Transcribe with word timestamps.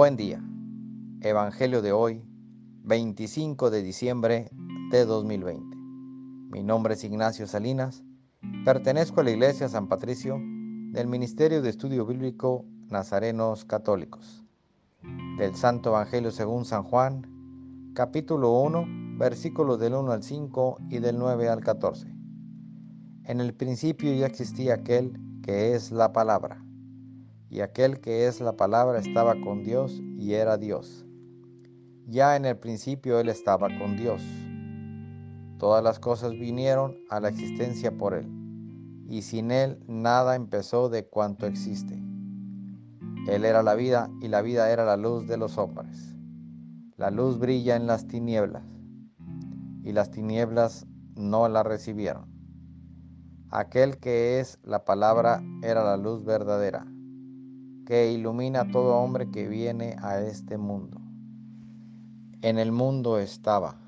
Buen 0.00 0.16
día. 0.16 0.42
Evangelio 1.20 1.82
de 1.82 1.92
hoy, 1.92 2.24
25 2.84 3.68
de 3.68 3.82
diciembre 3.82 4.48
de 4.90 5.04
2020. 5.04 5.76
Mi 6.50 6.62
nombre 6.62 6.94
es 6.94 7.04
Ignacio 7.04 7.46
Salinas. 7.46 8.02
Pertenezco 8.64 9.20
a 9.20 9.24
la 9.24 9.32
Iglesia 9.32 9.68
San 9.68 9.88
Patricio 9.88 10.38
del 10.92 11.06
Ministerio 11.06 11.60
de 11.60 11.68
Estudio 11.68 12.06
Bíblico 12.06 12.64
Nazarenos 12.88 13.66
Católicos. 13.66 14.42
Del 15.36 15.54
Santo 15.54 15.90
Evangelio 15.90 16.30
según 16.30 16.64
San 16.64 16.84
Juan, 16.84 17.92
capítulo 17.94 18.58
1, 18.58 19.18
versículos 19.18 19.78
del 19.80 19.96
1 19.96 20.12
al 20.12 20.22
5 20.22 20.78
y 20.88 21.00
del 21.00 21.18
9 21.18 21.50
al 21.50 21.60
14. 21.60 22.06
En 23.24 23.38
el 23.42 23.52
principio 23.52 24.14
ya 24.14 24.24
existía 24.24 24.76
aquel 24.76 25.20
que 25.42 25.74
es 25.74 25.92
la 25.92 26.14
palabra 26.14 26.64
y 27.50 27.62
aquel 27.62 28.00
que 28.00 28.28
es 28.28 28.40
la 28.40 28.56
palabra 28.56 29.00
estaba 29.00 29.34
con 29.40 29.64
Dios 29.64 30.00
y 30.16 30.34
era 30.34 30.56
Dios. 30.56 31.04
Ya 32.06 32.36
en 32.36 32.44
el 32.44 32.56
principio 32.56 33.18
Él 33.18 33.28
estaba 33.28 33.68
con 33.76 33.96
Dios. 33.96 34.22
Todas 35.58 35.82
las 35.82 35.98
cosas 35.98 36.32
vinieron 36.32 36.96
a 37.10 37.18
la 37.18 37.28
existencia 37.28 37.90
por 37.90 38.14
Él, 38.14 38.28
y 39.08 39.22
sin 39.22 39.50
Él 39.50 39.82
nada 39.88 40.36
empezó 40.36 40.88
de 40.88 41.06
cuanto 41.06 41.46
existe. 41.46 42.00
Él 43.28 43.44
era 43.44 43.62
la 43.62 43.74
vida 43.74 44.10
y 44.22 44.28
la 44.28 44.42
vida 44.42 44.70
era 44.70 44.84
la 44.84 44.96
luz 44.96 45.26
de 45.26 45.36
los 45.36 45.58
hombres. 45.58 46.16
La 46.96 47.10
luz 47.10 47.38
brilla 47.38 47.74
en 47.74 47.86
las 47.86 48.06
tinieblas, 48.06 48.64
y 49.82 49.92
las 49.92 50.10
tinieblas 50.10 50.86
no 51.16 51.48
la 51.48 51.64
recibieron. 51.64 52.30
Aquel 53.50 53.98
que 53.98 54.38
es 54.38 54.60
la 54.62 54.84
palabra 54.84 55.42
era 55.62 55.82
la 55.82 55.96
luz 55.96 56.24
verdadera 56.24 56.86
que 57.90 58.12
ilumina 58.12 58.60
a 58.60 58.70
todo 58.70 58.98
hombre 58.98 59.32
que 59.32 59.48
viene 59.48 59.96
a 60.00 60.20
este 60.20 60.56
mundo. 60.56 61.00
En 62.40 62.60
el 62.60 62.70
mundo 62.70 63.18
estaba. 63.18 63.80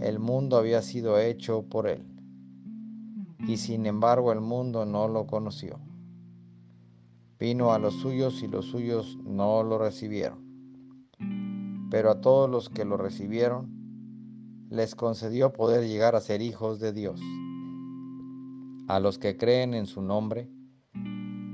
El 0.00 0.18
mundo 0.18 0.58
había 0.58 0.82
sido 0.82 1.18
hecho 1.18 1.62
por 1.62 1.88
él. 1.88 2.04
Y 3.48 3.56
sin 3.56 3.86
embargo 3.86 4.32
el 4.32 4.42
mundo 4.42 4.84
no 4.84 5.08
lo 5.08 5.26
conoció. 5.26 5.80
Vino 7.38 7.72
a 7.72 7.78
los 7.78 7.94
suyos 7.94 8.42
y 8.42 8.48
los 8.48 8.66
suyos 8.66 9.16
no 9.24 9.62
lo 9.62 9.78
recibieron. 9.78 11.08
Pero 11.90 12.10
a 12.10 12.20
todos 12.20 12.50
los 12.50 12.68
que 12.68 12.84
lo 12.84 12.98
recibieron, 12.98 14.68
les 14.68 14.94
concedió 14.94 15.54
poder 15.54 15.88
llegar 15.88 16.16
a 16.16 16.20
ser 16.20 16.42
hijos 16.42 16.80
de 16.80 16.92
Dios. 16.92 17.18
A 18.88 19.00
los 19.00 19.18
que 19.18 19.38
creen 19.38 19.72
en 19.72 19.86
su 19.86 20.02
nombre, 20.02 20.50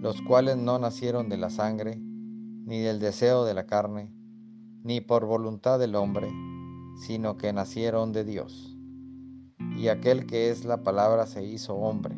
los 0.00 0.22
cuales 0.22 0.56
no 0.56 0.78
nacieron 0.78 1.28
de 1.28 1.36
la 1.36 1.50
sangre, 1.50 1.96
ni 1.96 2.78
del 2.78 3.00
deseo 3.00 3.44
de 3.44 3.54
la 3.54 3.66
carne, 3.66 4.12
ni 4.84 5.00
por 5.00 5.26
voluntad 5.26 5.78
del 5.78 5.96
hombre, 5.96 6.30
sino 7.06 7.36
que 7.36 7.52
nacieron 7.52 8.12
de 8.12 8.24
Dios. 8.24 8.76
Y 9.76 9.88
aquel 9.88 10.26
que 10.26 10.50
es 10.50 10.64
la 10.64 10.82
palabra 10.84 11.26
se 11.26 11.44
hizo 11.44 11.74
hombre, 11.74 12.16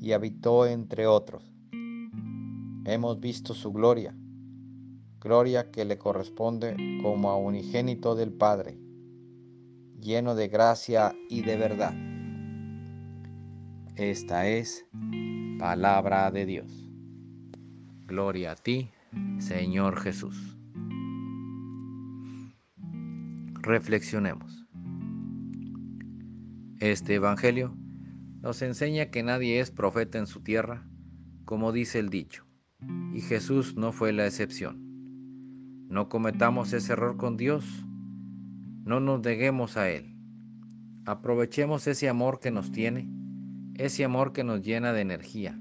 y 0.00 0.12
habitó 0.12 0.66
entre 0.66 1.06
otros. 1.06 1.50
Hemos 2.84 3.20
visto 3.20 3.54
su 3.54 3.72
gloria, 3.72 4.14
gloria 5.20 5.70
que 5.70 5.84
le 5.84 5.98
corresponde 5.98 6.76
como 7.02 7.30
a 7.30 7.36
unigénito 7.36 8.14
del 8.14 8.32
Padre, 8.32 8.78
lleno 9.98 10.34
de 10.34 10.48
gracia 10.48 11.14
y 11.30 11.40
de 11.40 11.56
verdad. 11.56 12.15
Esta 13.96 14.46
es 14.46 14.84
Palabra 15.58 16.30
de 16.30 16.44
Dios. 16.44 16.92
Gloria 18.06 18.52
a 18.52 18.54
ti, 18.54 18.90
Señor 19.38 19.98
Jesús. 19.98 20.58
Reflexionemos. 23.62 24.66
Este 26.78 27.14
Evangelio 27.14 27.74
nos 28.42 28.60
enseña 28.60 29.06
que 29.06 29.22
nadie 29.22 29.60
es 29.60 29.70
profeta 29.70 30.18
en 30.18 30.26
su 30.26 30.42
tierra, 30.42 30.86
como 31.46 31.72
dice 31.72 31.98
el 31.98 32.10
dicho, 32.10 32.44
y 33.14 33.22
Jesús 33.22 33.76
no 33.76 33.92
fue 33.92 34.12
la 34.12 34.26
excepción. 34.26 35.88
No 35.88 36.10
cometamos 36.10 36.74
ese 36.74 36.92
error 36.92 37.16
con 37.16 37.38
Dios, 37.38 37.64
no 38.84 39.00
nos 39.00 39.22
neguemos 39.22 39.78
a 39.78 39.88
Él. 39.88 40.14
Aprovechemos 41.06 41.86
ese 41.86 42.10
amor 42.10 42.40
que 42.40 42.50
nos 42.50 42.70
tiene 42.70 43.16
ese 43.78 44.04
amor 44.04 44.32
que 44.32 44.44
nos 44.44 44.62
llena 44.62 44.92
de 44.92 45.02
energía, 45.02 45.58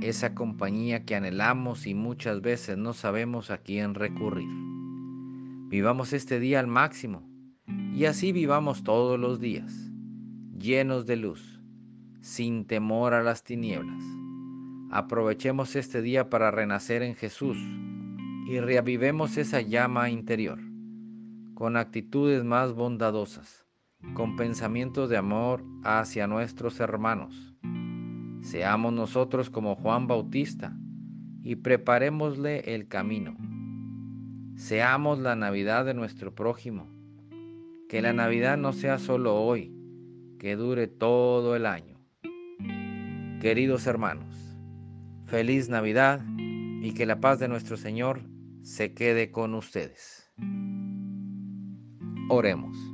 esa 0.00 0.34
compañía 0.34 1.04
que 1.04 1.14
anhelamos 1.14 1.86
y 1.86 1.94
muchas 1.94 2.40
veces 2.40 2.78
no 2.78 2.94
sabemos 2.94 3.50
a 3.50 3.58
quién 3.58 3.94
recurrir. 3.94 4.48
Vivamos 5.68 6.12
este 6.12 6.40
día 6.40 6.60
al 6.60 6.66
máximo 6.66 7.28
y 7.94 8.06
así 8.06 8.32
vivamos 8.32 8.82
todos 8.82 9.18
los 9.18 9.40
días, 9.40 9.92
llenos 10.58 11.04
de 11.06 11.16
luz, 11.16 11.60
sin 12.20 12.64
temor 12.64 13.12
a 13.12 13.22
las 13.22 13.44
tinieblas. 13.44 14.02
Aprovechemos 14.90 15.76
este 15.76 16.00
día 16.00 16.30
para 16.30 16.50
renacer 16.50 17.02
en 17.02 17.14
Jesús 17.14 17.58
y 18.46 18.58
reavivemos 18.60 19.36
esa 19.36 19.60
llama 19.60 20.08
interior 20.08 20.60
con 21.54 21.76
actitudes 21.76 22.42
más 22.42 22.72
bondadosas 22.72 23.63
con 24.12 24.36
pensamientos 24.36 25.08
de 25.08 25.16
amor 25.16 25.64
hacia 25.82 26.26
nuestros 26.26 26.80
hermanos. 26.80 27.54
Seamos 28.42 28.92
nosotros 28.92 29.48
como 29.48 29.74
Juan 29.74 30.06
Bautista 30.06 30.76
y 31.42 31.56
preparémosle 31.56 32.74
el 32.74 32.88
camino. 32.88 33.36
Seamos 34.56 35.18
la 35.18 35.34
Navidad 35.34 35.84
de 35.84 35.94
nuestro 35.94 36.34
prójimo. 36.34 36.86
Que 37.88 38.02
la 38.02 38.12
Navidad 38.12 38.56
no 38.56 38.72
sea 38.72 38.98
solo 38.98 39.36
hoy, 39.36 39.74
que 40.38 40.56
dure 40.56 40.86
todo 40.86 41.56
el 41.56 41.66
año. 41.66 41.98
Queridos 43.40 43.86
hermanos, 43.86 44.58
feliz 45.26 45.68
Navidad 45.68 46.22
y 46.38 46.92
que 46.92 47.06
la 47.06 47.20
paz 47.20 47.38
de 47.38 47.48
nuestro 47.48 47.76
Señor 47.76 48.20
se 48.62 48.94
quede 48.94 49.30
con 49.30 49.54
ustedes. 49.54 50.32
Oremos. 52.28 52.93